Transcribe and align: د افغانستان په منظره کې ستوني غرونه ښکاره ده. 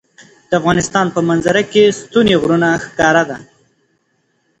د 0.49 0.51
افغانستان 0.59 1.05
په 1.15 1.19
منظره 1.29 1.63
کې 1.71 1.95
ستوني 1.99 2.35
غرونه 2.41 2.69
ښکاره 2.85 3.23
ده. 3.29 3.37